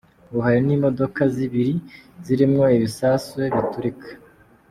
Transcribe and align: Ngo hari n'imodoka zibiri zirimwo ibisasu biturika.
Ngo 0.27 0.39
hari 0.45 0.59
n'imodoka 0.65 1.21
zibiri 1.35 1.73
zirimwo 2.25 2.63
ibisasu 2.77 3.35
biturika. 3.55 4.07